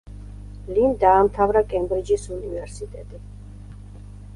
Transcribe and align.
ლიმ 0.77 0.95
დაამთავრა 1.03 1.63
კემბრიჯის 1.75 2.27
უნივერსიტეტი. 2.41 3.23